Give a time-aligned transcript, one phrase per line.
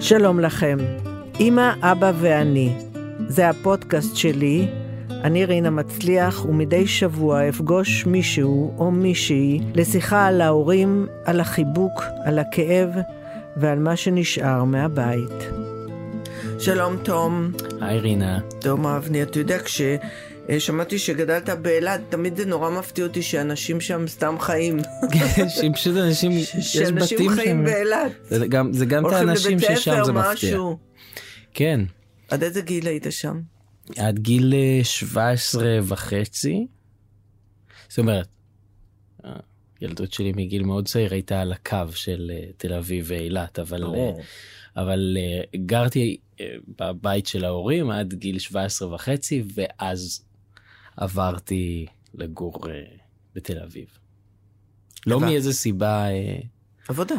[0.00, 0.78] שלום לכם,
[1.40, 2.72] אמא, אבא ואני.
[3.28, 4.68] זה הפודקאסט שלי,
[5.10, 12.38] אני רינה מצליח, ומדי שבוע אפגוש מישהו או מישהי לשיחה על ההורים, על החיבוק, על
[12.38, 12.88] הכאב
[13.56, 15.50] ועל מה שנשאר מהבית.
[16.58, 17.52] שלום, תום.
[17.80, 18.38] היי רינה.
[18.60, 19.58] תום אבני, אתה יודע,
[20.48, 24.78] כששמעתי שגדלת באילת, תמיד זה נורא מפתיע אותי שאנשים שם סתם חיים.
[25.48, 27.00] שפשוט אנשים, יש בתים שם.
[27.00, 28.12] שאנשים חיים באילת.
[28.28, 30.58] זה גם, זה גם את האנשים ששם זה מפתיע.
[31.54, 31.80] כן.
[32.28, 33.40] עד איזה גיל היית שם?
[33.96, 36.66] עד גיל 17 אה, וחצי.
[37.88, 38.28] זאת אומרת,
[39.80, 44.10] הילדות שלי מגיל מאוד צעיר הייתה על הקו של אה, תל אביב ואילת, אבל, אה,
[44.76, 45.16] אבל
[45.56, 46.16] גרתי
[46.78, 50.23] בבית של ההורים עד גיל 17 וחצי, ואז
[50.96, 52.60] עברתי לגור
[53.34, 53.86] בתל אביב.
[55.06, 56.06] לא מאיזה סיבה...
[56.88, 57.16] עבודה.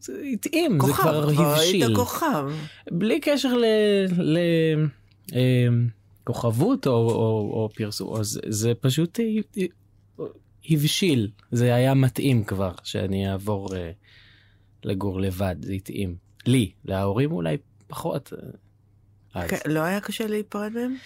[0.00, 1.84] זה התאים, זה כבר הבשיל.
[1.84, 2.50] היית כוכב.
[2.90, 3.64] בלי קשר ל...
[4.18, 4.38] ל...
[5.32, 5.88] אמ,
[6.24, 9.20] כוכבות או, או, או פרסום, זה, זה פשוט
[10.70, 13.74] הבשיל, זה היה מתאים כבר שאני אעבור uh,
[14.84, 16.16] לגור לבד, זה התאים.
[16.46, 18.32] לי, להורים אולי פחות.
[19.36, 19.50] אה, אז.
[19.66, 20.96] לא היה קשה להיפרד מהם?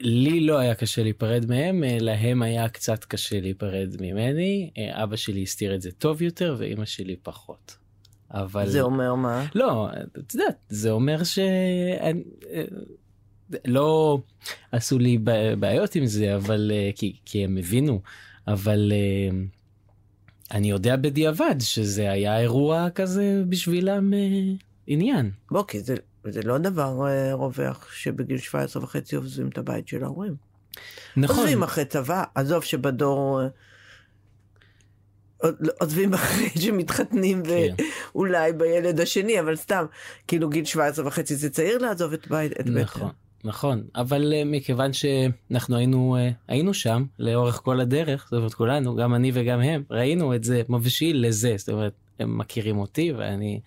[0.00, 5.42] לי לא היה קשה להיפרד מהם, אה, להם היה קצת קשה להיפרד ממני, אבא שלי
[5.42, 7.76] הסתיר את זה טוב יותר ואימא שלי פחות.
[8.30, 8.68] אבל...
[8.68, 9.46] זה אומר מה?
[9.54, 11.38] לא, את יודעת, זה אומר ש...
[13.64, 14.18] לא
[14.72, 15.18] עשו לי
[15.58, 18.00] בעיות עם זה, אבל אה, כי, כי הם הבינו,
[18.48, 19.38] אבל אה,
[20.50, 24.52] אני יודע בדיעבד שזה היה אירוע כזה בשבילם אה,
[24.86, 25.30] עניין.
[25.50, 25.94] בוא, כי זה,
[26.32, 30.34] זה לא דבר רווח שבגיל 17 וחצי עוזבים את הבית של ההורים.
[31.16, 31.36] נכון.
[31.36, 33.40] עוזבים אחרי צבא, עזוב שבדור...
[35.80, 37.74] עוזבים אחרי שמתחתנים כן.
[38.14, 39.84] ואולי בילד השני, אבל סתם,
[40.26, 43.02] כאילו גיל 17 וחצי זה צעיר לעזוב את בית, את נכון.
[43.02, 43.12] בית.
[43.44, 48.96] נכון, אבל uh, מכיוון שאנחנו היינו, uh, היינו שם לאורך כל הדרך, זאת אומרת כולנו,
[48.96, 53.60] גם אני וגם הם, ראינו את זה מבשיל לזה, זאת אומרת, הם מכירים אותי ואני,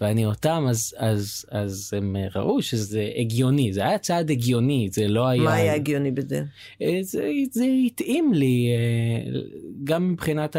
[0.00, 5.08] ואני אותם, אז, אז, אז הם uh, ראו שזה הגיוני, זה היה צעד הגיוני, זה
[5.08, 5.42] לא היה...
[5.42, 6.42] מה היה הגיוני בזה?
[6.82, 9.36] Uh, זה, זה התאים לי, uh,
[9.84, 10.56] גם מבחינת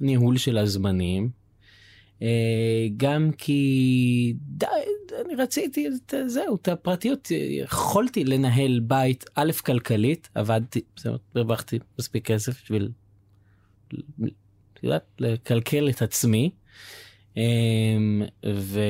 [0.00, 1.42] הניהול של הזמנים.
[2.22, 4.66] אה, גם כי די,
[5.26, 12.26] אני רציתי את זהו, את הפרטיות, יכולתי לנהל בית, א', כלכלית, עבדתי, זאת הרווחתי מספיק
[12.26, 12.88] כסף בשביל,
[14.82, 16.50] יודעת, לקלקל את עצמי.
[17.36, 18.80] אמ, ו,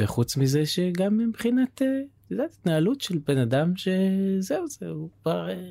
[0.00, 1.86] וחוץ מזה שגם מבחינת, אה,
[2.30, 5.48] יודעת, התנהלות של בן אדם שזהו, זהו, כבר...
[5.50, 5.70] אה,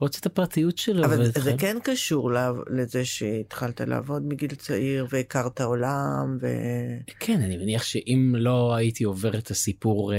[0.00, 1.04] רוצה את הפרטיות שלו.
[1.04, 2.30] אבל זה, זה כן קשור
[2.70, 6.46] לזה שהתחלת לעבוד מגיל צעיר והכרת עולם ו...
[7.20, 10.16] כן, אני מניח שאם לא הייתי עובר את הסיפור uh,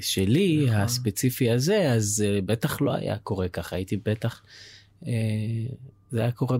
[0.00, 0.80] שלי, נכון.
[0.80, 4.42] הספציפי הזה, אז בטח לא היה קורה ככה, הייתי בטח,
[6.10, 6.58] זה היה קורה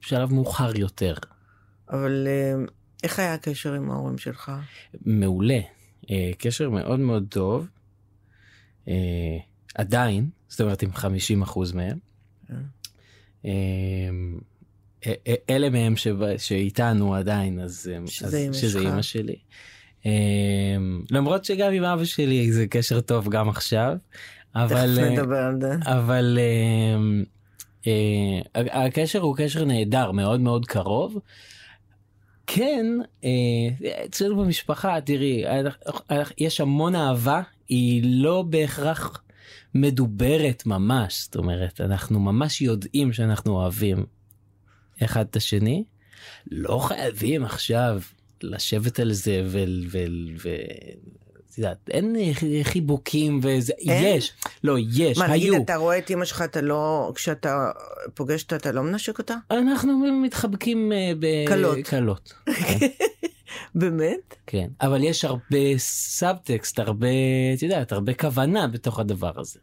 [0.00, 1.14] בשלב מאוחר יותר.
[1.90, 2.70] אבל uh,
[3.02, 4.52] איך היה הקשר עם ההורים שלך?
[5.06, 5.60] מעולה,
[6.02, 7.66] uh, קשר מאוד מאוד טוב.
[8.86, 8.90] Uh,
[9.74, 11.98] עדיין, זאת אומרת עם 50 אחוז מהם.
[12.48, 12.54] כן.
[15.50, 15.94] אלה מהם
[16.36, 17.90] שאיתנו עדיין, אז
[18.52, 19.36] שזה אימא שלי.
[21.10, 23.96] למרות שגם עם אבא שלי זה קשר טוב גם עכשיו.
[24.54, 24.98] אבל,
[25.82, 26.38] אבל
[27.86, 31.18] אה, הקשר הוא קשר נהדר, מאוד מאוד קרוב.
[32.46, 32.86] כן,
[33.24, 33.30] אה,
[34.04, 35.44] אצלנו במשפחה, תראי,
[36.38, 39.22] יש המון אהבה, היא לא בהכרח
[39.74, 44.06] מדוברת ממש, זאת אומרת, אנחנו ממש יודעים שאנחנו אוהבים
[45.04, 45.84] אחד את השני,
[46.50, 48.00] לא חייבים עכשיו
[48.42, 49.64] לשבת על זה ו...
[49.90, 49.98] ו...
[50.38, 50.48] ו...
[51.52, 52.16] את יודעת, אין
[52.62, 54.16] חיבוקים וזה, אין?
[54.16, 54.32] יש,
[54.64, 55.52] לא, יש, מה, היו.
[55.52, 57.70] מה, נגיד אתה רואה את אמא שלך, אתה לא, כשאתה
[58.14, 59.34] פוגש אותה, אתה לא מנשק אותה?
[59.50, 61.78] אנחנו מתחבקים uh, בקלות.
[61.78, 62.32] קלות.
[62.68, 62.86] כן.
[63.74, 64.36] באמת?
[64.46, 67.08] כן, אבל יש הרבה סאבטקסט, הרבה,
[67.54, 69.58] את יודעת, הרבה כוונה בתוך הדבר הזה.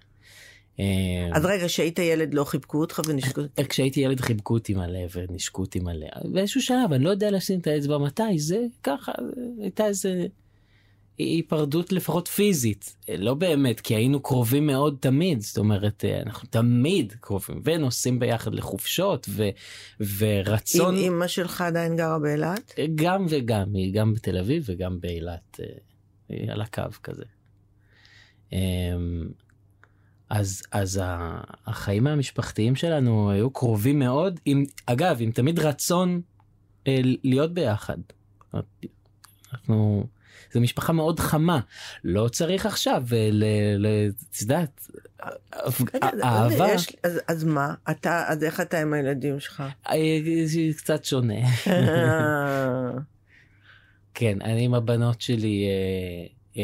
[0.79, 0.85] אה,
[1.33, 3.61] אז רגע, כשהיית ילד לא חיבקו אותך ונשקו אותך?
[3.69, 6.07] כשהייתי ילד חיבקו אותי מלא ונשקו אותי מלא.
[6.23, 9.11] באיזשהו שלב, אני לא יודע לשים את האצבע מתי, זה ככה,
[9.61, 10.25] הייתה איזה
[11.19, 12.95] היפרדות לפחות פיזית.
[13.17, 18.53] לא באמת, כי היינו קרובים מאוד תמיד, זאת אומרת, אה, אנחנו תמיד קרובים, ונוסעים ביחד
[18.53, 19.43] לחופשות, ו,
[20.17, 20.95] ורצון...
[20.97, 22.73] אם אמא שלך עדיין גרה באילת?
[22.95, 25.59] גם וגם, היא גם בתל אביב וגם באילת,
[26.29, 27.23] היא אה, על הקו כזה.
[28.51, 29.29] אמ,
[30.29, 31.01] אז, אז
[31.65, 36.21] החיים המשפחתיים שלנו היו קרובים מאוד, עם, אגב, עם תמיד רצון
[36.87, 37.97] אה, להיות ביחד.
[39.53, 40.03] אנחנו
[40.53, 41.59] זו משפחה מאוד חמה
[42.03, 43.03] לא צריך עכשיו
[44.31, 44.87] את יודעת
[46.23, 46.67] אהבה
[47.27, 49.63] אז מה אתה אז איך אתה עם הילדים שלך
[50.77, 51.35] קצת שונה
[54.19, 55.65] כן אני עם הבנות שלי.
[56.57, 56.63] אה,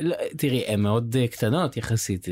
[0.00, 2.26] לא, תראי הן מאוד אה, קטנות יחסית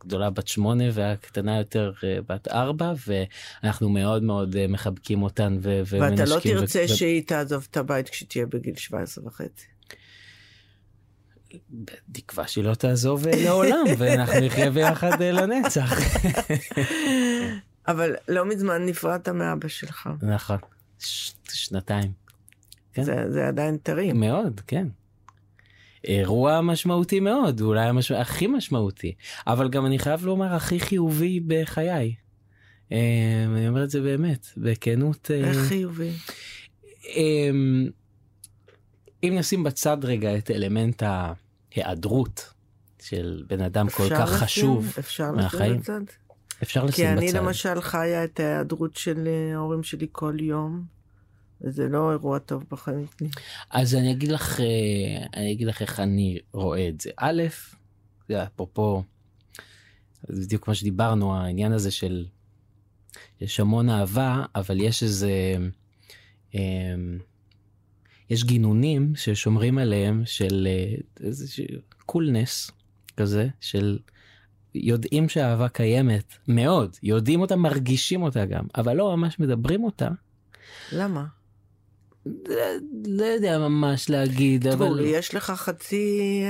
[0.00, 6.00] גדולה בת שמונה והקטנה יותר אה, בת ארבע ואנחנו מאוד מאוד מחבקים אותן ומנשקים.
[6.00, 6.88] ואתה לא תרצה ו...
[6.88, 9.66] שהיא תעזוב את הבית כשתהיה בגיל 17 וחצי.
[11.70, 15.98] בתקווה שהיא לא תעזוב לעולם ואנחנו נחיה ביחד לנצח.
[17.88, 20.08] אבל לא מזמן נפרדת מאבא שלך.
[20.22, 20.58] נכון,
[21.52, 22.12] שנתיים.
[22.92, 23.02] כן.
[23.02, 24.12] זה, זה עדיין טרי.
[24.12, 24.86] מאוד, כן.
[26.04, 28.12] אירוע משמעותי מאוד אולי המש...
[28.12, 29.14] הכי משמעותי
[29.46, 32.14] אבל גם אני חייב לומר הכי חיובי בחיי.
[32.92, 35.30] אה, אני אומר את זה באמת בכנות.
[35.30, 36.10] אה, איך חיובי?
[37.16, 37.50] אה,
[39.22, 42.52] אם נשים בצד רגע את אלמנט ההיעדרות
[43.02, 45.78] של בן אדם כל כך לשים, חשוב אפשר מהחיים.
[45.80, 46.00] בצד?
[46.62, 47.20] אפשר לשים בצד.
[47.20, 50.98] כי אני למשל חיה את ההיעדרות של ההורים שלי כל יום.
[51.60, 53.28] זה לא אירוע טוב בחיים שלי.
[53.70, 57.10] אז אני אגיד לך, אה, אני אגיד לך איך אני רואה את זה.
[57.16, 57.42] א',
[58.28, 59.02] זה אפרופו,
[60.28, 62.26] זה בדיוק מה שדיברנו, העניין הזה של,
[63.40, 65.56] יש המון אהבה, אבל יש איזה,
[66.54, 67.18] אמ,
[68.30, 70.94] יש גינונים ששומרים עליהם של אה,
[71.26, 71.46] איזה
[72.06, 72.70] קולנס
[73.16, 73.98] כזה, של
[74.74, 80.08] יודעים שהאהבה קיימת מאוד, יודעים אותה, מרגישים אותה גם, אבל לא ממש מדברים אותה.
[80.92, 81.24] למה?
[83.06, 86.42] לא יודע ממש להגיד אבל יש לך חצי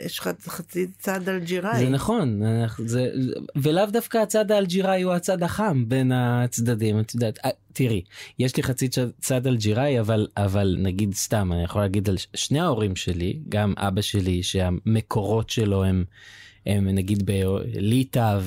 [0.00, 1.78] יש לך חצי צד אלג'יראי.
[1.78, 2.42] זה נכון
[2.78, 3.10] זה
[3.56, 7.38] ולאו דווקא הצד האלג'יראי הוא הצד החם בין הצדדים את יודעת.
[7.44, 8.02] אה, תראי
[8.38, 8.88] יש לי חצי
[9.20, 14.00] צד אלג'יראי אבל אבל נגיד סתם אני יכול להגיד על שני ההורים שלי גם אבא
[14.00, 16.04] שלי שהמקורות שלו הם
[16.66, 18.38] הם נגיד בליטא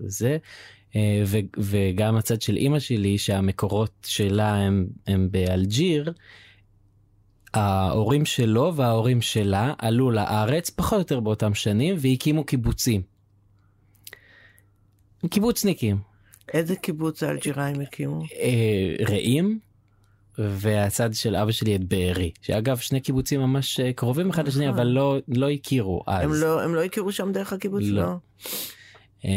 [0.00, 0.36] וזה אה,
[1.58, 6.12] וגם הצד של אימא שלי שהמקורות שלה הם, הם באלג'יר.
[7.54, 13.02] ההורים שלו וההורים שלה עלו לארץ פחות או יותר באותם שנים והקימו קיבוצים.
[15.30, 15.96] קיבוצניקים.
[16.54, 18.22] איזה קיבוץ האלג'יראים הקימו?
[18.40, 19.58] אה, רעים
[20.38, 24.86] והצד של אבא שלי את בארי שאגב שני קיבוצים ממש אה, קרובים אחד לשני אבל
[24.86, 28.02] לא לא הכירו אז הם לא הם לא הכירו שם דרך הקיבוץ לא.
[29.24, 29.30] לא.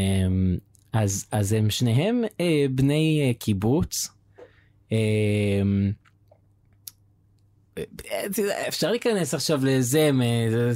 [0.94, 4.10] אז אז הם שניהם אה, בני אה, קיבוץ.
[4.92, 4.98] אה,
[8.68, 10.10] אפשר להיכנס עכשיו לזה,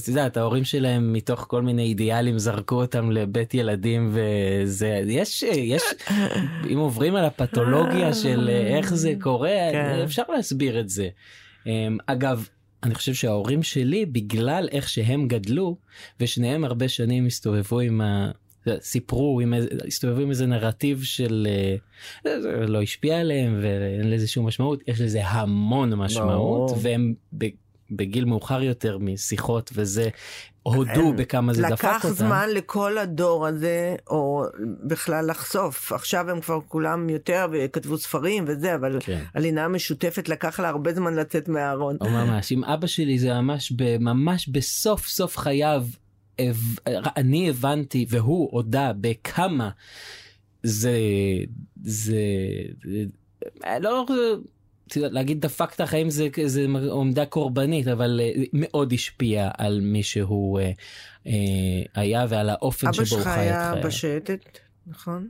[0.04, 5.81] את יודעת, ההורים שלהם מתוך כל מיני אידיאלים זרקו אותם לבית ילדים וזה, יש, יש,
[6.74, 10.02] אם עוברים על הפתולוגיה של איך זה קורה, כן.
[10.04, 11.10] אפשר להסביר את זה.
[12.08, 12.48] אגב,
[12.84, 15.78] אני חושב שההורים שלי, בגלל איך שהם גדלו,
[16.19, 18.31] ושניהם הרבה שנים הסתובבו עם ה...
[18.81, 21.48] סיפרו עם איזה הסתובבו עם איזה נרטיב של
[22.25, 26.80] אה, זה לא השפיע עליהם ואין לזה שום משמעות יש לזה המון משמעות ברור.
[26.81, 27.14] והם
[27.92, 30.10] בגיל מאוחר יותר משיחות וזה
[30.64, 31.98] הודו בכמה זה דפק אותם.
[31.98, 34.44] לקח זמן לכל הדור הזה או
[34.84, 39.24] בכלל לחשוף עכשיו הם כבר כולם יותר וכתבו ספרים וזה אבל כן.
[39.36, 41.98] הלינה משותפת לקח לה הרבה זמן לצאת מהארון.
[42.02, 45.86] ממש עם אבא שלי זה ממש ממש בסוף סוף חייו
[47.17, 49.69] אני הבנתי והוא הודה בכמה
[50.63, 50.99] זה
[51.83, 52.21] זה
[53.79, 54.06] לא
[54.95, 60.59] להגיד דפק את החיים זה זה עומדה קורבנית אבל אה, מאוד השפיע על מי שהוא
[60.59, 60.71] אה,
[61.27, 61.33] אה,
[61.95, 63.71] היה ועל האופן שבו הוא חי את חייו.
[63.71, 65.29] אבא שלך היה בשייטת נכון?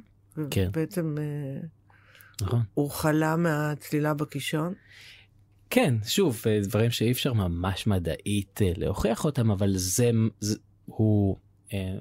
[0.51, 0.69] כן.
[0.73, 1.15] בעצם
[2.41, 2.61] נכון.
[2.73, 4.73] הוא חלה מהצלילה בקישון.
[5.69, 10.57] כן שוב דברים שאי אפשר ממש מדעית להוכיח אותם אבל זה, זה
[10.87, 11.37] הוא
[11.73, 11.95] אה,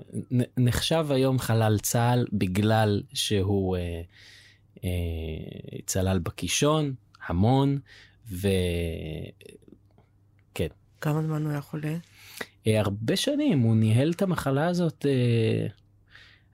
[0.56, 4.02] נחשב היום חלל צה"ל בגלל שהוא אה,
[4.84, 4.90] אה,
[5.86, 6.94] צלל בקישון
[7.26, 7.78] המון
[8.32, 8.46] וכן.
[11.00, 11.96] כמה זמן הוא היה חולה?
[12.66, 15.06] אה, הרבה שנים הוא ניהל את המחלה הזאת.
[15.08, 15.66] אה,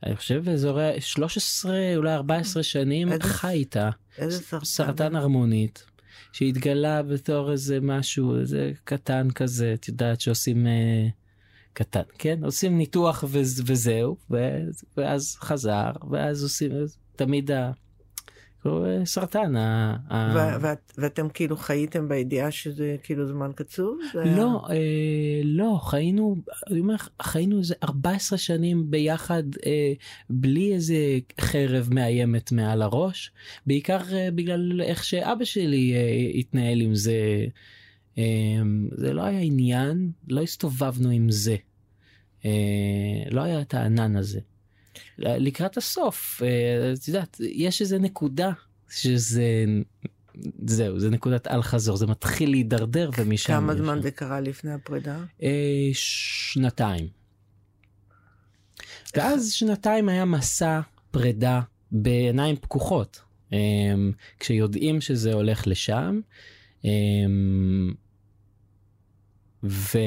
[0.07, 3.91] אני חושב באזורי 13 אולי 14 שנים איזה, חי איתה.
[4.19, 4.65] איזה סרטן?
[4.65, 5.85] סרטן הרמונית.
[6.33, 11.07] שהתגלה בתור איזה משהו איזה קטן כזה את יודעת שעושים אה,
[11.73, 13.25] קטן כן עושים ניתוח
[13.67, 14.17] וזהו
[14.97, 16.73] ואז חזר ואז עושים
[17.17, 17.71] תמיד ה...
[19.05, 19.57] סרטן.
[19.57, 19.97] ה-
[20.35, 23.99] ו- ואת- ואתם כאילו חייתם בידיעה שזה כאילו זמן קצוב?
[24.13, 24.77] זה לא, אה,
[25.45, 26.37] לא, חיינו,
[26.71, 29.93] אני אומר, לך, חיינו איזה 14 שנים ביחד אה,
[30.31, 30.97] בלי איזה
[31.41, 33.33] חרב מאיימת מעל הראש,
[33.67, 37.17] בעיקר אה, בגלל איך שאבא שלי אה, התנהל עם זה.
[38.19, 38.23] אה,
[38.97, 41.57] זה לא היה עניין, לא הסתובבנו עם זה.
[42.45, 42.51] אה,
[43.31, 44.41] לא היה את הענן הזה.
[45.19, 48.51] לקראת הסוף, אה, את יודעת, יש איזה נקודה
[48.91, 49.65] שזה...
[50.67, 53.53] זהו, זה נקודת אל חזור, זה מתחיל להידרדר ומשם...
[53.53, 55.19] כמה יש- זמן זה קרה לפני הפרידה?
[55.43, 57.09] אה, שנתיים.
[59.17, 61.61] ואז שנתיים היה מסע פרידה
[61.93, 63.21] בעיניים פקוחות.
[63.53, 63.59] אה,
[64.41, 66.21] כשיודעים שזה הולך לשם.
[66.85, 66.91] אה,
[69.65, 69.99] ו...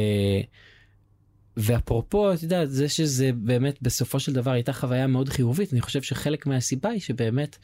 [1.57, 6.01] ואפרופו, את יודעת, זה שזה באמת בסופו של דבר הייתה חוויה מאוד חיובית, אני חושב
[6.01, 7.57] שחלק מהסיבה היא שבאמת,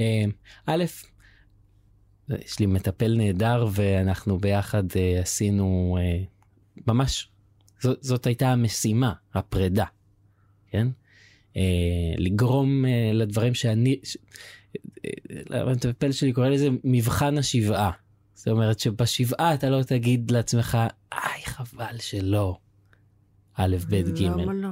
[0.00, 0.24] אה,
[0.66, 0.84] א',
[2.28, 6.22] יש לי מטפל נהדר ואנחנו ביחד אה, עשינו אה,
[6.86, 7.28] ממש,
[7.80, 9.84] זאת, זאת הייתה המשימה, הפרידה,
[10.70, 10.88] כן?
[12.18, 12.84] לגרום
[13.14, 14.00] לדברים שאני,
[15.50, 17.90] המטפל שלי קורא לזה מבחן השבעה.
[18.42, 20.78] זאת אומרת שבשבעה אתה לא תגיד לעצמך,
[21.12, 22.58] איי חבל שלא.
[23.54, 24.22] א', ב', ג'.
[24.22, 24.68] למה לא?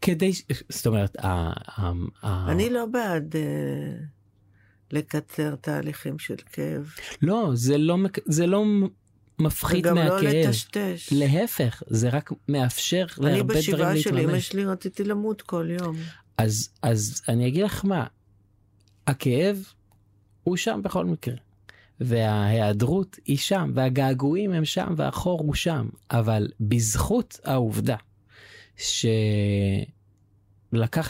[0.00, 0.32] כדי,
[0.68, 3.42] זאת אומרת, ה- אני לא בעד אה,
[4.90, 6.90] לקצר תהליכים של כאב.
[7.22, 7.96] לא, זה לא,
[8.26, 8.64] זה לא
[9.38, 10.46] מפחית וגם לא מהכאב.
[10.46, 11.12] לטשטש.
[11.12, 14.48] להפך, זה רק מאפשר אני להרבה דברים בשבעה של אמא להתממש.
[14.48, 15.96] שלי רציתי למות כל יום.
[16.38, 18.06] אז, אז אני אגיד לך מה,
[19.06, 19.72] הכאב
[20.42, 21.34] הוא שם בכל מקרה.
[22.00, 25.88] וההיעדרות היא שם, והגעגועים הם שם, והחור הוא שם.
[26.10, 27.96] אבל בזכות העובדה
[28.76, 29.88] שלקחתי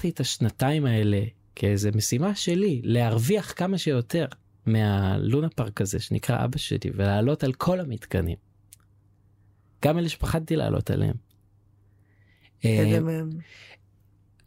[0.08, 1.20] את השנתיים האלה
[1.54, 4.26] כאיזה משימה שלי, להרוויח כמה שיותר
[4.66, 8.36] מהלונה פארק הזה שנקרא אבא שלי, ולעלות על כל המתקנים.
[9.84, 11.16] גם אלה שפחדתי לעלות עליהם.
[12.64, 12.98] אה?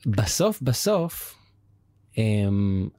[0.05, 1.35] בסוף בסוף
[2.17, 2.89] אמ,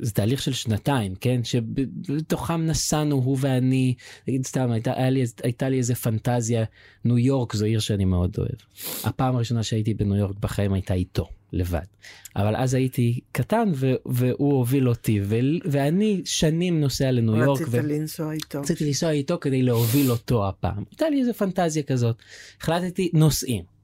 [0.00, 3.94] זה תהליך של שנתיים כן שבתוכם נסענו הוא ואני
[4.28, 6.64] נגיד סתם הייתה, היה לי, הייתה לי איזה פנטזיה
[7.04, 8.58] ניו יורק זו עיר שאני מאוד אוהב.
[9.04, 11.84] הפעם הראשונה שהייתי בניו יורק בחיים הייתה איתו לבד
[12.36, 17.60] אבל אז הייתי קטן ו- והוא הוביל אותי ו- ואני שנים נוסע לניו יורק.
[17.60, 18.60] רצית לנסוע איתו.
[18.60, 20.84] רציתי לנסוע איתו כדי להוביל אותו הפעם.
[20.90, 22.16] הייתה לי איזה פנטזיה כזאת.
[22.60, 23.77] החלטתי נוסעים.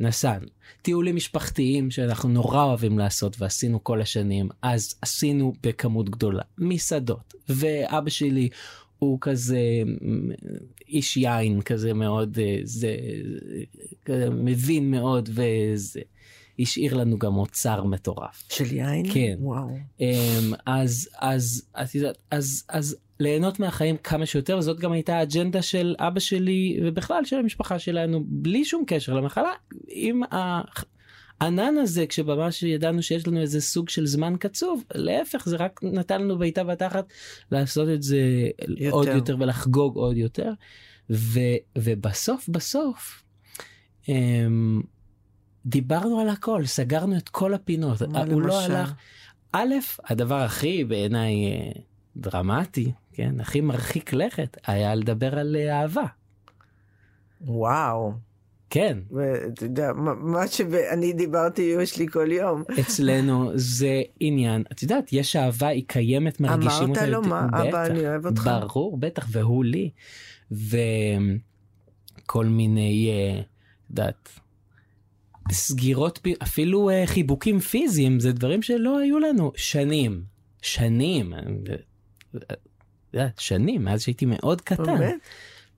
[0.00, 0.46] נסענו.
[0.82, 6.42] טיולים משפחתיים שאנחנו נורא אוהבים לעשות ועשינו כל השנים אז עשינו בכמות גדולה.
[6.58, 7.34] מסעדות.
[7.48, 8.48] ואבא שלי
[8.98, 9.60] הוא כזה
[10.88, 12.96] איש יין כזה מאוד אה, זה
[14.04, 16.00] כזה מבין מאוד וזה
[16.58, 18.44] השאיר לנו גם אוצר מטורף.
[18.48, 19.12] של יין?
[19.14, 19.36] כן.
[19.40, 19.76] וואו.
[20.00, 25.62] אמ, אז אז את יודעת אז אז ליהנות מהחיים כמה שיותר וזאת גם הייתה האג'נדה
[25.62, 29.52] של אבא שלי ובכלל של המשפחה שלנו בלי שום קשר למחלה
[29.88, 30.20] עם
[31.40, 36.22] הענן הזה כשממש ידענו שיש לנו איזה סוג של זמן קצוב להפך זה רק נתן
[36.22, 37.04] לנו בעיטה בתחת
[37.52, 38.20] לעשות את זה
[38.68, 38.94] יותר.
[38.94, 40.50] עוד יותר ולחגוג עוד יותר
[41.10, 41.40] ו,
[41.78, 43.22] ובסוף בסוף.
[44.08, 44.80] אמ,
[45.66, 48.12] דיברנו על הכל סגרנו את כל הפינות הוא
[48.42, 48.72] לא למשל?
[48.74, 48.92] הלך
[49.52, 49.74] א',
[50.04, 51.70] הדבר הכי בעיניי אה,
[52.16, 56.04] דרמטי, כן, הכי מרחיק לכת, היה לדבר על אה, אהבה.
[57.40, 58.12] וואו.
[58.70, 62.62] כן, ואתה יודע, מה- שאני דיברתי עם אמא שלי כל יום.
[62.80, 63.88] אצלנו זה
[64.20, 67.06] עניין, את יודעת, יש אהבה, היא קיימת, מרגישים אמרת אותה.
[67.06, 67.46] לו יותר- מה?
[67.48, 68.50] אבא, אני אוהב אותך.
[68.60, 69.90] ברור, בטח, והוא לי.
[70.50, 73.44] וכל מיני, אה, את
[73.90, 74.28] יודעת,
[75.52, 80.22] סגירות, פי- אפילו אה, חיבוקים פיזיים, זה דברים שלא היו לנו שנים.
[80.62, 81.32] שנים.
[83.14, 84.82] אה, שנים, מאז שהייתי מאוד קטן.
[84.84, 85.14] באמת?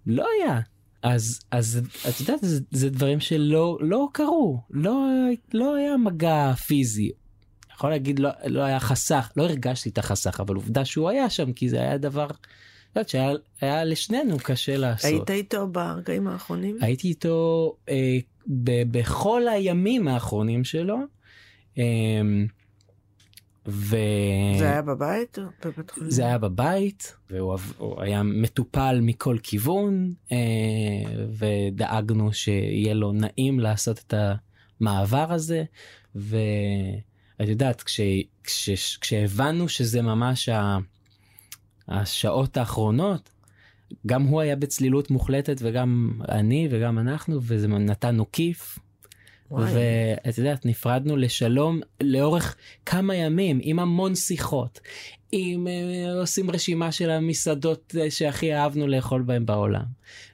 [0.07, 0.61] לא היה.
[1.03, 5.07] אז אז את יודעת זה, זה דברים שלא לא קרו לא
[5.55, 7.11] לא היה מגע פיזי.
[7.75, 11.53] יכול להגיד לא לא היה חסך לא הרגשתי את החסך אבל עובדה שהוא היה שם
[11.53, 12.27] כי זה היה דבר.
[12.97, 15.11] יודעת, שהיה היה לשנינו קשה לעשות.
[15.11, 16.79] היית איתו ברגעים האחרונים?
[16.81, 20.99] הייתי איתו אה, ב, בכל הימים האחרונים שלו.
[21.79, 21.85] אה,
[23.67, 23.97] ו...
[24.59, 26.11] זה היה בבית או בבית חולים?
[26.11, 30.37] זה היה בבית והוא היה מטופל מכל כיוון אה,
[31.39, 34.15] ודאגנו שיהיה לו נעים לעשות את
[34.81, 35.65] המעבר הזה
[36.15, 38.01] ואת יודעת כש,
[38.45, 40.79] כש, כשהבנו שזה ממש ה,
[41.91, 43.31] השעות האחרונות
[44.07, 48.79] גם הוא היה בצלילות מוחלטת וגם אני וגם אנחנו וזה נתנו כיף.
[49.51, 52.57] ואת יודעת, נפרדנו לשלום לאורך
[52.87, 54.81] כמה ימים, עם המון שיחות,
[55.33, 59.85] עם uh, עושים רשימה של המסעדות uh, שהכי אהבנו לאכול בהם בעולם,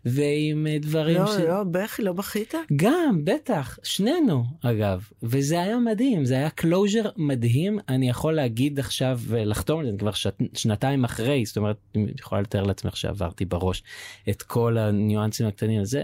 [0.04, 1.40] ועם uh, דברים לא, ש...
[1.40, 2.54] לא, בכי, לא בכית?
[2.76, 9.20] גם, בטח, שנינו אגב, וזה היה מדהים, זה היה closure מדהים, אני יכול להגיד עכשיו
[9.22, 10.26] ולחתום על זה כבר ש...
[10.54, 13.82] שנתיים אחרי, זאת אומרת, אני יכולה לתאר לעצמך שעברתי בראש
[14.28, 16.02] את כל הניואנסים הקטנים הזה,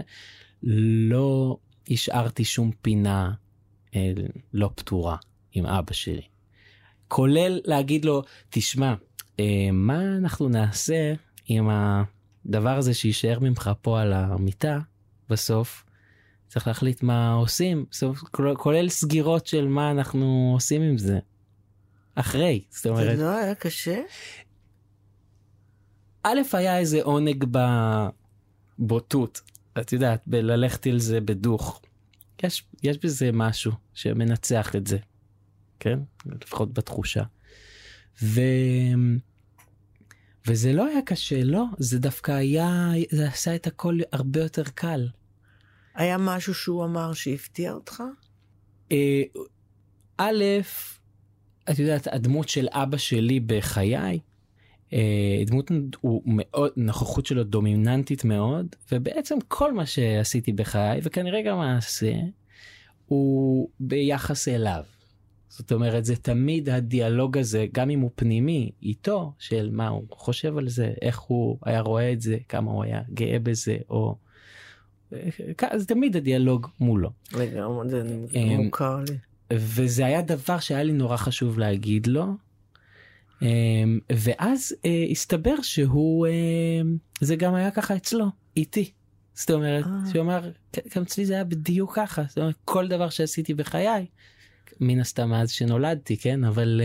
[1.09, 1.57] לא
[1.89, 3.31] השארתי שום פינה
[3.95, 4.11] אה,
[4.53, 5.15] לא פתורה
[5.53, 6.32] עם אבא שלי.
[7.13, 8.93] כולל להגיד לו, תשמע,
[9.39, 11.13] אה, מה אנחנו נעשה
[11.45, 14.79] עם הדבר הזה שיישאר ממך פה על המיטה
[15.29, 15.85] בסוף?
[16.47, 18.19] צריך להחליט מה עושים, בסוף,
[18.57, 21.19] כולל סגירות של מה אנחנו עושים עם זה.
[22.15, 23.17] אחרי, זאת אומרת.
[23.17, 24.01] זה לא היה קשה?
[26.23, 27.45] א', היה איזה עונג
[28.79, 29.41] בבוטות,
[29.79, 31.81] את יודעת, בללכת על זה בדוך.
[32.43, 34.97] יש, יש בזה משהו שמנצח את זה,
[35.83, 35.99] כן?
[36.25, 37.23] לפחות בתחושה.
[38.23, 38.41] ו...
[40.47, 45.07] וזה לא היה קשה, לא, זה דווקא היה, זה עשה את הכל הרבה יותר קל.
[45.95, 48.03] היה משהו שהוא אמר שהפתיע אותך?
[48.91, 49.21] אה,
[50.17, 50.43] א',
[51.71, 54.19] את יודעת, הדמות של אבא שלי בחיי,
[54.93, 55.71] אה, דמות
[56.01, 62.13] הוא מאוד נוכחות שלו דומיננטית מאוד ובעצם כל מה שעשיתי בחיי וכנראה גם אעשה
[63.05, 64.83] הוא ביחס אליו.
[65.57, 70.57] זאת אומרת זה תמיד הדיאלוג הזה גם אם הוא פנימי איתו של מה הוא חושב
[70.57, 74.15] על זה איך הוא היה רואה את זה כמה הוא היה גאה בזה או
[75.13, 77.09] אה, זה תמיד הדיאלוג מולו.
[77.37, 78.03] לגמרי זה
[78.35, 79.17] אה, מוכר לי.
[79.53, 82.25] וזה היה דבר שהיה לי נורא חשוב להגיד לו
[83.41, 86.31] אמ, ואז אה, הסתבר שהוא אה,
[87.21, 88.25] זה גם היה ככה אצלו
[88.57, 88.91] איתי.
[89.33, 89.85] זאת אומרת.
[90.11, 90.51] שהוא אמר
[90.95, 94.05] גם אצלי זה היה בדיוק ככה זאת אומרת כל דבר שעשיתי בחיי
[94.79, 96.81] מן הסתם מאז שנולדתי כן אבל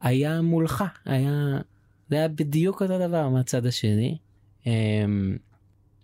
[0.00, 1.58] היה מולך היה
[2.10, 4.18] זה היה בדיוק אותו דבר מהצד השני.
[4.66, 5.36] אמ,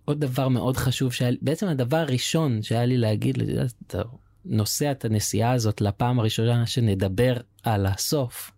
[0.05, 3.37] עוד דבר מאוד חשוב שהיה בעצם הדבר הראשון שהיה לי להגיד
[3.87, 4.03] אתה
[4.45, 8.51] נוסע את הנסיעה הזאת לפעם הראשונה שנדבר על הסוף.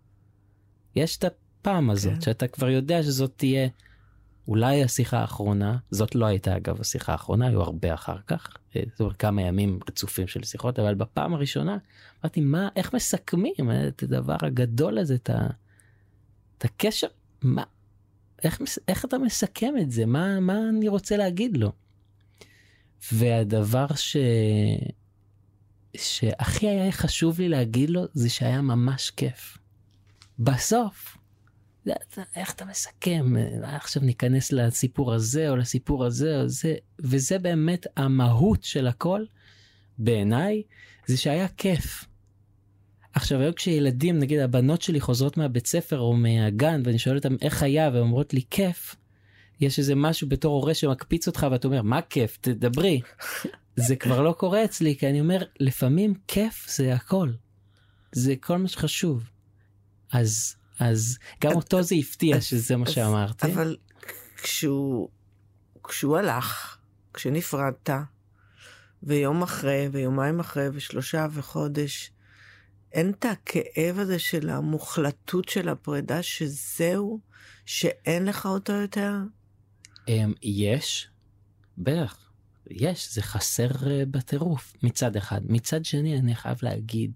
[0.97, 2.21] יש את הפעם הזאת כן.
[2.21, 3.69] שאתה כבר יודע שזאת תהיה
[4.49, 9.01] אולי השיחה האחרונה זאת לא הייתה אגב השיחה האחרונה היו הרבה אחר כך אה, זאת
[9.01, 11.79] אומרת כמה ימים רצופים של שיחות אבל בפעם הראשונה
[12.23, 15.47] אמרתי מה איך מסכמים את הדבר הגדול הזה את, ה,
[16.59, 17.07] את הקשר
[17.43, 17.63] מה
[18.45, 21.73] איך, איך אתה מסכם את זה מה מה אני רוצה להגיד לו.
[23.13, 24.17] והדבר ש...
[25.97, 29.59] שהכי היה חשוב לי להגיד לו זה שהיה ממש כיף.
[30.39, 31.18] בסוף,
[32.37, 38.65] איך אתה מסכם, עכשיו ניכנס לסיפור הזה או לסיפור הזה או זה, וזה באמת המהות
[38.65, 39.25] של הכל,
[39.99, 40.63] בעיניי,
[41.07, 42.05] זה שהיה כיף.
[43.13, 47.63] עכשיו היום כשילדים, נגיד הבנות שלי חוזרות מהבית ספר או מהגן ואני שואל אותם איך
[47.63, 48.97] היה והן אומרות לי כיף,
[49.61, 53.01] יש איזה משהו בתור הורה שמקפיץ אותך ואתה אומר מה כיף תדברי.
[53.87, 57.33] זה כבר לא קורה אצלי כי אני אומר לפעמים כיף זה הכל.
[58.13, 59.31] זה כל מה שחשוב.
[60.13, 63.53] אז אז גם אותו זה הפתיע שזה מה שאמרתי.
[63.53, 63.77] אבל
[64.43, 65.09] כשהוא,
[65.85, 66.79] כשהוא הלך,
[67.15, 67.91] כשנפרדת,
[69.03, 72.11] ויום אחרי, ויומיים אחרי, ושלושה וחודש,
[72.93, 77.21] אין את הכאב הזה של המוחלטות של הפרידה, שזהו,
[77.67, 79.13] שאין לך אותו יותר?
[80.09, 81.09] אמ, יש,
[81.79, 82.31] בטח,
[82.71, 85.41] יש, זה חסר אה, בטירוף מצד אחד.
[85.45, 87.13] מצד שני, אני חייב להגיד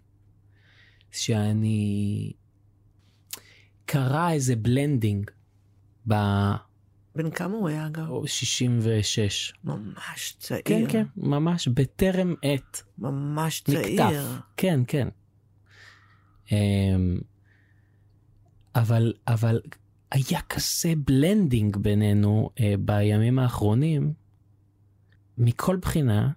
[1.10, 2.32] שאני
[3.92, 5.30] קרה איזה blending
[6.08, 6.14] ב...
[7.16, 8.26] בן כמה הוא היה אגב?
[8.26, 9.52] 66.
[9.64, 10.62] ממש צעיר.
[10.64, 12.82] כן, כן, ממש בטרם עת.
[12.98, 14.06] ממש צעיר.
[14.06, 14.24] נקטף.
[14.56, 15.08] כן, כן.
[16.52, 17.18] אמ,
[18.74, 19.60] אבל, אבל
[20.10, 24.12] היה כזה blending בינינו אה, בימים האחרונים,
[25.38, 26.30] מכל בחינה,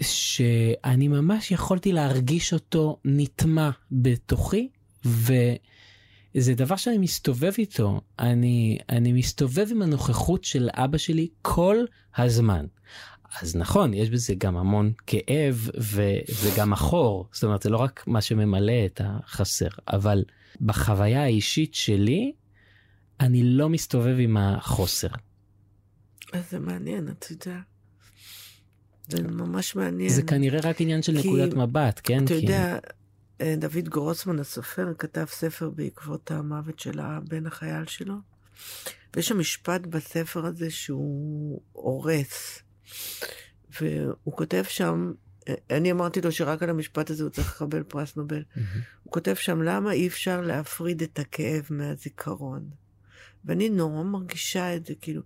[0.00, 4.68] שאני ממש יכולתי להרגיש אותו נטמע בתוכי,
[5.04, 5.32] ו...
[6.34, 11.76] זה דבר שאני מסתובב איתו, אני, אני מסתובב עם הנוכחות של אבא שלי כל
[12.16, 12.66] הזמן.
[13.40, 16.02] אז נכון, יש בזה גם המון כאב ו,
[16.42, 20.24] וגם החור, זאת אומרת זה לא רק מה שממלא את החסר, אבל
[20.60, 22.32] בחוויה האישית שלי,
[23.20, 25.08] אני לא מסתובב עם החוסר.
[26.32, 27.58] אז זה מעניין, אתה יודע.
[29.08, 30.10] זה ממש מעניין.
[30.10, 32.24] זה כנראה רק עניין של כי, נקודת מבט, כן?
[32.24, 32.40] אתה כי...
[32.40, 32.78] יודע, אה,
[33.56, 38.14] דוד גרוסמן הסופר כתב ספר בעקבות המוות של הבן החייל שלו.
[39.14, 42.62] ויש שם משפט בספר הזה שהוא הורס.
[43.80, 45.12] והוא כותב שם,
[45.70, 48.42] אני אמרתי לו שרק על המשפט הזה הוא צריך לקבל פרס נובל.
[49.02, 52.70] הוא כותב שם, למה אי אפשר להפריד את הכאב מהזיכרון?
[53.44, 55.22] ואני נורא מרגישה את זה, כאילו,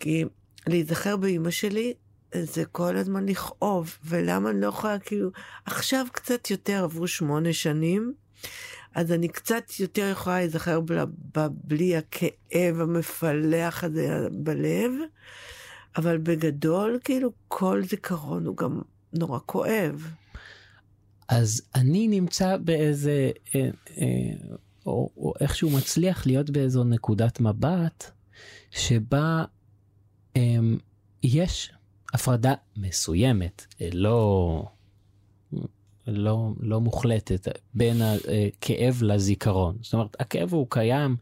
[0.00, 0.24] כי
[0.66, 1.94] להיזכר באימא שלי
[2.34, 5.30] זה כל הזמן לכאוב, ולמה אני לא יכולה, כאילו,
[5.64, 8.12] עכשיו קצת יותר, עברו שמונה שנים,
[8.94, 10.80] אז אני קצת יותר יכולה להיזכר
[11.50, 14.92] בלי הכאב המפלח הזה בלב,
[15.96, 18.80] אבל בגדול, כאילו, כל זיכרון הוא גם
[19.12, 20.12] נורא כואב.
[21.28, 24.06] אז אני נמצא באיזה, אה, אה,
[24.86, 28.10] או, או איכשהו מצליח להיות באיזו נקודת מבט,
[28.70, 29.44] שבה
[30.36, 30.42] אה,
[31.22, 31.72] יש
[32.14, 34.64] הפרדה מסוימת, אה, לא,
[36.06, 39.76] לא, לא מוחלטת, בין הכאב לזיכרון.
[39.82, 41.16] זאת אומרת, הכאב הוא קיים,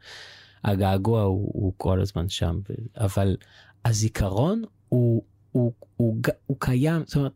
[0.64, 2.60] הגעגוע הוא, הוא כל הזמן שם,
[2.96, 3.36] אבל
[3.84, 5.22] הזיכרון הוא,
[5.52, 7.32] הוא, הוא, הוא, הוא קיים, זאת אומרת,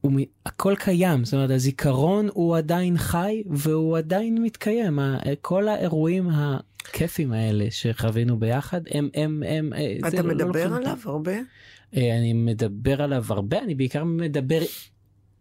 [0.00, 0.12] הוא,
[0.46, 4.98] הכל קיים, זאת אומרת הזיכרון הוא עדיין חי והוא עדיין מתקיים,
[5.40, 6.28] כל האירועים
[6.88, 9.72] הכיפים האלה שחווינו ביחד הם הם הם.
[9.72, 11.32] אה, אתה לא מדבר לא עליו הרבה?
[11.96, 14.60] אה, אני מדבר עליו הרבה, אני בעיקר מדבר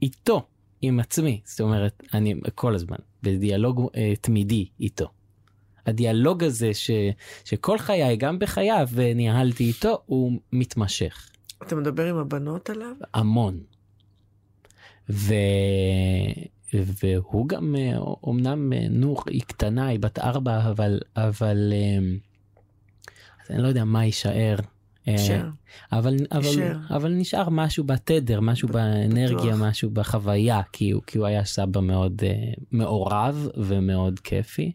[0.01, 0.47] איתו,
[0.81, 5.07] עם עצמי, זאת אומרת, אני כל הזמן בדיאלוג אה, תמידי איתו.
[5.85, 6.91] הדיאלוג הזה ש,
[7.45, 11.29] שכל חיי, גם בחייו, ניהלתי איתו, הוא מתמשך.
[11.63, 12.95] אתה מדבר עם הבנות עליו?
[13.13, 13.59] המון.
[15.09, 15.33] ו...
[16.73, 17.75] והוא גם
[18.23, 21.73] אומנם נוח היא קטנה היא בת ארבע אבל אבל
[23.43, 24.55] אז אני לא יודע מה יישאר.
[25.07, 25.49] נשאר.
[25.91, 31.45] אבל אבל אבל נשאר משהו בתדר משהו באנרגיה משהו בחוויה כי הוא כי הוא היה
[31.45, 32.21] סבא מאוד
[32.71, 34.71] מעורב ומאוד כיפי.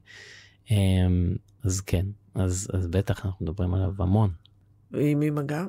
[1.64, 4.30] אז כן אז אז בטח אנחנו מדברים עליו המון.
[4.90, 5.66] ועם אמא גם?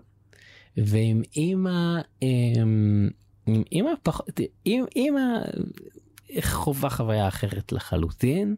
[0.78, 2.02] ועם אמא.
[3.54, 5.40] עם אמא פחות, עם אמא
[6.42, 8.56] חובה חוויה אחרת לחלוטין.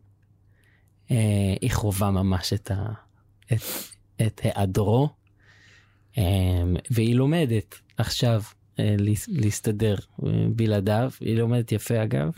[1.12, 2.86] אה, היא חובה ממש את, ה,
[3.53, 3.62] את,
[4.21, 5.10] את היעדרו.
[6.17, 6.23] אה,
[6.91, 8.41] והיא לומדת עכשיו
[8.79, 8.95] אה,
[9.27, 9.95] להסתדר
[10.55, 12.31] בלעדיו, היא לומדת יפה אגב,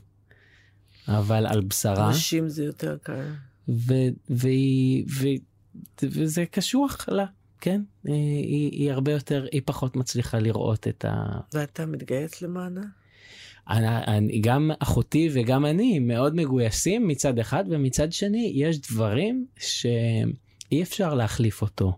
[1.08, 2.10] אבל על בשרה.
[2.10, 3.26] נשים זה יותר קל.
[3.69, 7.26] ו- והיא, ו- וזה קשוח לה,
[7.62, 7.82] כן?
[8.04, 11.39] היא, היא הרבה יותר, היא פחות מצליחה לראות את ה...
[11.54, 12.82] ואתה מתגייס למענה?
[13.67, 21.13] אני, גם אחותי וגם אני מאוד מגויסים מצד אחד ומצד שני יש דברים שאי אפשר
[21.13, 21.93] להחליף אותו.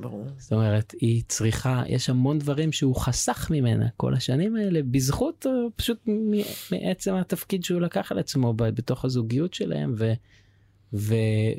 [0.00, 0.24] ברור.
[0.38, 6.08] זאת אומרת היא צריכה יש המון דברים שהוא חסך ממנה כל השנים האלה בזכות פשוט
[6.72, 10.12] מעצם התפקיד שהוא לקח על עצמו בתוך הזוגיות שלהם ו,
[10.92, 11.14] ו,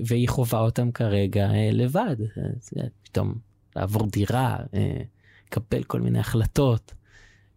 [0.06, 2.16] והיא חווה אותם כרגע אה, לבד
[3.04, 3.36] פתאום
[3.76, 4.58] לעבור דירה
[5.48, 6.94] לקבל כל מיני החלטות.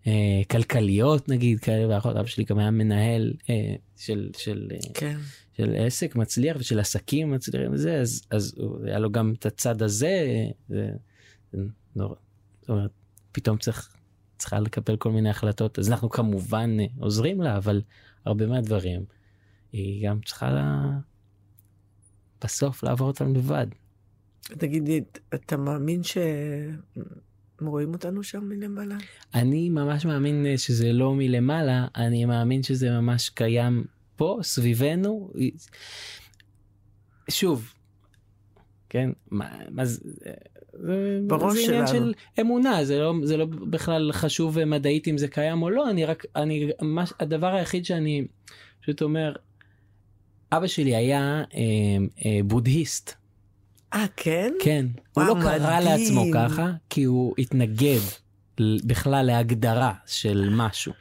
[0.06, 5.16] אה, כלכליות נגיד כאלה ואחרות אבא שלי גם היה מנהל אה, של של אה, כן.
[5.56, 10.26] של עסק מצליח ושל עסקים מצליחים וזה אז אז היה לו גם את הצד הזה.
[10.68, 10.90] זה,
[11.52, 11.58] זה
[11.96, 12.14] נורא,
[12.60, 12.90] זאת אומרת,
[13.32, 13.96] פתאום צריך
[14.38, 17.82] צריכה לקבל כל מיני החלטות אז אנחנו כמובן עוזרים לה אבל
[18.24, 19.04] הרבה מהדברים
[19.72, 20.90] היא גם צריכה לה...
[22.44, 23.66] בסוף לעבור אותם לבד.
[24.42, 25.00] תגידי
[25.34, 26.18] אתה מאמין ש...
[27.66, 28.96] רואים אותנו שם מלמעלה?
[29.34, 33.84] אני ממש מאמין אה, שזה לא מלמעלה, אני מאמין שזה ממש קיים
[34.16, 35.30] פה, סביבנו.
[37.30, 37.74] שוב,
[38.88, 40.00] כן, מה, מה זה,
[41.26, 45.62] בראש זה עניין של אמונה, זה לא, זה לא בכלל חשוב מדעית אם זה קיים
[45.62, 48.26] או לא, אני רק, אני, מה, הדבר היחיד שאני
[48.82, 49.32] פשוט אומר,
[50.52, 51.60] אבא שלי היה אה,
[52.24, 53.19] אה, בודהיסט.
[53.94, 54.52] אה כן?
[54.60, 54.86] כן.
[55.12, 58.00] הוא לא קרא לעצמו ככה כי הוא התנגד
[58.60, 60.92] בכלל להגדרה של משהו.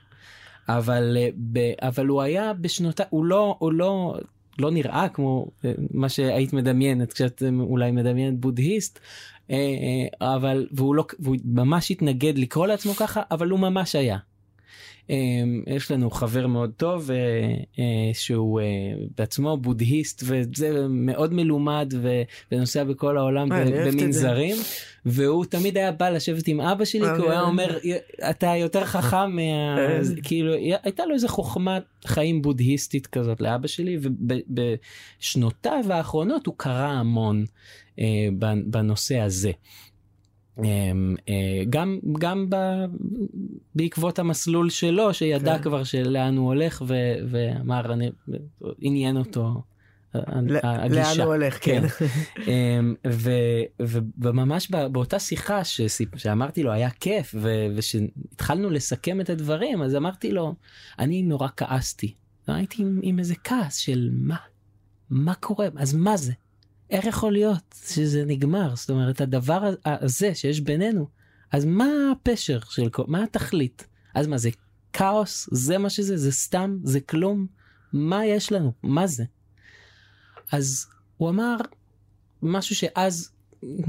[0.69, 1.17] אבל
[1.57, 4.15] אה, אבל הוא היה בשנותיו הוא לא הוא לא
[4.59, 8.99] לא נראה כמו אה, מה שהיית מדמיינת כשאת אה, אולי מדמיינת בודהיסט
[10.21, 14.17] אבל והוא לא והוא ממש התנגד לקרוא לעצמו ככה אבל הוא ממש היה.
[15.09, 17.17] אמ, יש לנו חבר מאוד טוב אה,
[17.79, 18.65] אה, שהוא אה,
[19.17, 21.93] בעצמו בודהיסט וזה מאוד מלומד
[22.51, 23.49] ונוסע בכל העולם
[23.85, 24.55] במנזרים
[25.05, 27.77] והוא תמיד היה בא לשבת עם אבא שלי כי הוא היה אומר
[28.29, 29.77] אתה יותר חכם מה...
[30.23, 37.45] כאילו הייתה לו איזה חוכמת חיים בודהיסטית כזאת לאבא שלי ובשנותיו האחרונות הוא קרא המון
[38.65, 39.51] בנושא הזה.
[40.63, 42.55] אמ, אה, גם גם ב,
[43.75, 45.63] בעקבות המסלול שלו שידע כן.
[45.63, 46.93] כבר שלאן הוא הולך ו,
[47.29, 48.11] ואמר אני
[48.79, 49.61] עניין אותו
[50.89, 51.83] לאן הוא הולך, כן.
[52.47, 52.95] אמ,
[54.17, 55.61] וממש באותה שיחה
[56.15, 57.35] שאמרתי לו היה כיף
[57.75, 60.55] ושהתחלנו לסכם את הדברים אז אמרתי לו
[60.99, 62.13] אני נורא כעסתי.
[62.47, 64.35] הייתי עם, עם איזה כעס של מה
[65.09, 66.33] מה קורה אז מה זה
[66.89, 71.07] איך יכול להיות שזה נגמר זאת אומרת הדבר הזה שיש בינינו
[71.51, 74.49] אז מה הפשר של מה התכלית אז מה זה
[74.93, 77.47] כאוס זה מה שזה זה סתם זה כלום
[77.93, 79.23] מה יש לנו מה זה.
[80.51, 81.55] אז הוא אמר
[82.41, 83.31] משהו שאז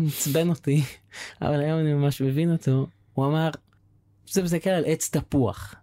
[0.09, 0.83] עצבן אותי
[1.43, 3.51] אבל היום אני ממש מבין אותו הוא אמר
[4.31, 5.75] זה מסתכל על עץ תפוח.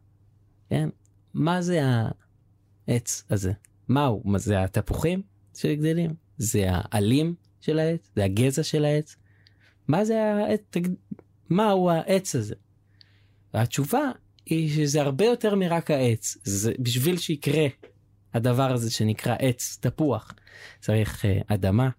[0.70, 0.90] כן?
[1.34, 1.82] מה זה
[2.88, 3.52] העץ הזה?
[3.88, 4.22] מה הוא?
[4.26, 5.22] מה זה התפוחים
[5.56, 6.27] שגדלים?
[6.38, 8.12] זה העלים של העץ?
[8.16, 9.16] זה הגזע של העץ?
[9.88, 10.62] מה זה העץ?
[11.50, 12.56] מהו העץ הזה?
[13.54, 14.12] והתשובה
[14.46, 16.38] היא שזה הרבה יותר מרק העץ.
[16.44, 17.68] זה בשביל שיקרה
[18.34, 20.34] הדבר הזה שנקרא עץ, תפוח,
[20.80, 21.90] צריך uh, אדמה,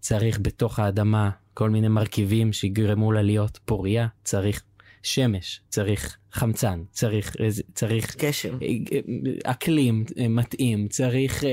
[0.00, 4.62] צריך בתוך האדמה כל מיני מרכיבים שיגרמו לה להיות פוריה, צריך
[5.02, 7.36] שמש, צריך חמצן, צריך,
[7.74, 9.00] צריך קשר, אה, אה,
[9.44, 11.44] אקלים מתאים, צריך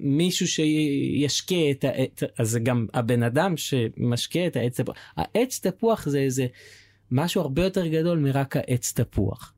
[0.00, 4.96] מישהו שישקה את העץ, אז זה גם הבן אדם שמשקה את העץ תפוח.
[5.16, 6.46] העץ תפוח זה איזה
[7.10, 9.54] משהו הרבה יותר גדול מרק העץ תפוח.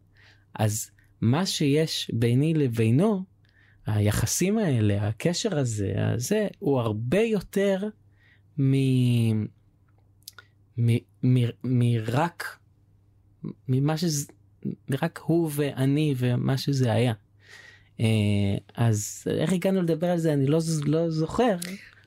[0.55, 3.25] אז מה שיש ביני לבינו
[3.87, 7.89] היחסים האלה, הקשר הזה, הזה, הוא הרבה יותר
[8.59, 8.73] מ...
[10.79, 10.97] מ...
[11.23, 11.37] מ...
[11.65, 12.59] מרק,
[13.69, 14.27] ממה שזה,
[14.89, 17.13] מרק הוא ואני ומה שזה היה.
[18.01, 18.07] אה,
[18.77, 21.57] אז איך הגענו לדבר על זה אני לא, לא זוכר.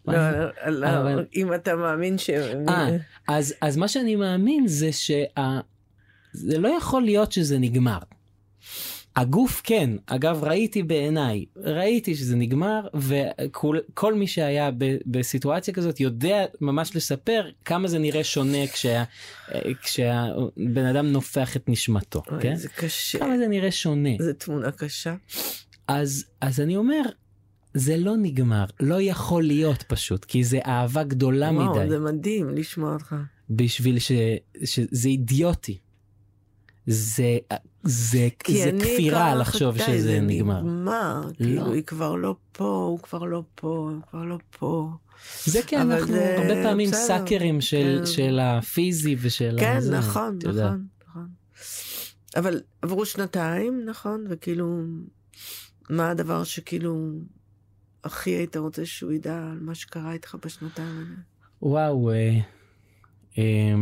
[0.07, 1.25] לא, לא, לא, אבל...
[1.35, 2.29] אם אתה מאמין ש...
[2.29, 2.97] אה,
[3.27, 7.99] אז, אז מה שאני מאמין זה שזה לא יכול להיות שזה נגמר.
[9.19, 16.45] הגוף כן, אגב ראיתי בעיניי, ראיתי שזה נגמר וכל מי שהיה ב, בסיטואציה כזאת יודע
[16.61, 19.03] ממש לספר כמה זה נראה שונה כשה,
[19.83, 22.55] כשהבן אדם נופח את נשמתו, אוי, כן?
[22.55, 23.19] זה קשה.
[23.19, 24.09] כמה זה נראה שונה.
[24.19, 25.15] זה תמונה קשה.
[25.87, 27.01] אז, אז אני אומר,
[27.73, 31.79] זה לא נגמר, לא יכול להיות פשוט, כי זה אהבה גדולה וואו, מדי.
[31.79, 33.15] וואו, זה מדהים לשמוע אותך.
[33.49, 34.11] בשביל ש,
[34.63, 35.77] שזה אידיוטי.
[36.87, 37.37] זה
[37.83, 40.61] זה, זה כפירה לחשוב שזה זה נגמר.
[40.61, 41.33] נגמר, לא.
[41.35, 44.89] כאילו היא כבר לא פה, הוא כבר לא פה, הוא כבר לא פה.
[45.45, 46.37] זה כי אנחנו זה...
[46.37, 48.05] הרבה פעמים בסדר, סאקרים של, כן.
[48.05, 49.55] של הפיזי ושל...
[49.59, 51.27] כן, הזה, נכון, נכון, נכון.
[52.35, 54.81] אבל עברו שנתיים, נכון, וכאילו,
[55.89, 57.11] מה הדבר שכאילו
[58.03, 61.15] הכי היית רוצה שהוא ידע על מה שקרה איתך בשנתיים האלה?
[61.61, 62.39] וואו, אה,
[63.37, 63.75] אה,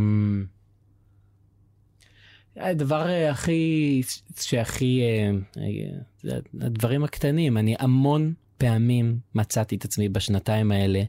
[2.60, 4.02] הדבר אה, הכי
[4.40, 5.30] שהכי אה,
[5.62, 7.56] אה, הדברים הקטנים.
[7.56, 11.02] אני המון פעמים מצאתי את עצמי בשנתיים האלה.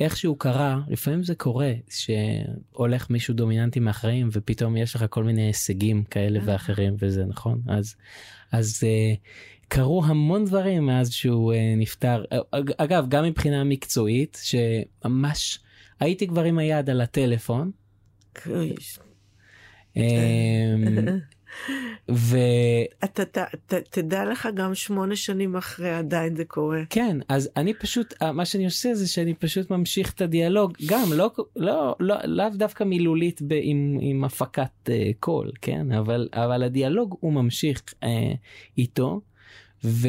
[0.00, 6.04] איכשהו קרה לפעמים זה קורה שהולך מישהו דומיננטי מאחרים ופתאום יש לך כל מיני הישגים
[6.04, 7.62] כאלה ואחרים וזה נכון?
[7.68, 7.94] אז
[8.52, 8.84] אז
[9.68, 12.24] קרו המון דברים מאז שהוא נפטר.
[12.76, 15.58] אגב גם מבחינה מקצועית שממש
[16.00, 17.70] הייתי כבר עם היד על הטלפון.
[19.96, 20.02] אמ,
[22.08, 23.44] ואתה
[23.90, 26.80] תדע לך גם שמונה שנים אחרי עדיין זה קורה.
[26.90, 31.30] כן אז אני פשוט מה שאני עושה זה שאני פשוט ממשיך את הדיאלוג גם לא
[31.56, 37.16] לא לא לאו דווקא מילולית ב, עם, עם הפקת uh, קול כן אבל אבל הדיאלוג
[37.20, 38.06] הוא ממשיך uh,
[38.78, 39.20] איתו.
[39.84, 40.08] ו...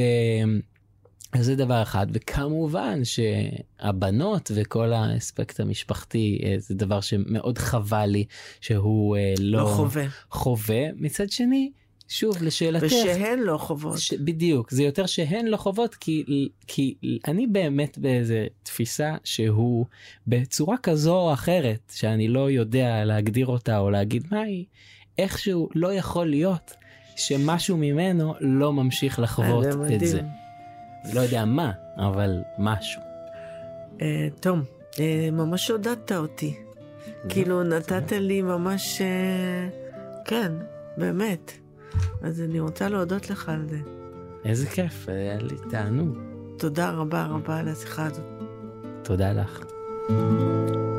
[1.41, 8.25] זה דבר אחד וכמובן שהבנות וכל האספקט המשפחתי אה, זה דבר שמאוד חבל לי
[8.61, 10.05] שהוא אה, לא, לא חווה.
[10.29, 10.83] חווה.
[10.95, 11.71] מצד שני
[12.07, 13.99] שוב לשאלתך ושהן לא חוות.
[13.99, 14.13] ש...
[14.13, 16.23] בדיוק זה יותר שהן לא חוות כי
[16.67, 16.95] כי
[17.27, 19.85] אני באמת באיזה תפיסה שהוא
[20.27, 24.65] בצורה כזו או אחרת שאני לא יודע להגדיר אותה או להגיד מה היא
[25.17, 26.71] איכשהו לא יכול להיות
[27.15, 30.21] שמשהו ממנו לא ממשיך לחוות את זה.
[31.13, 33.01] לא יודע מה, אבל משהו.
[34.01, 34.63] אה, תום,
[34.99, 36.59] אה, ממש עודדת אותי.
[37.29, 39.69] כאילו נתת לי ממש, אה,
[40.25, 40.51] כן,
[40.97, 41.51] באמת.
[42.21, 43.77] אז אני רוצה להודות לך על זה.
[44.45, 46.17] איזה כיף, היה לי תענוג.
[46.57, 48.25] תודה רבה רבה על השיחה הזאת.
[49.03, 49.65] תודה לך.
[50.07, 50.94] thank you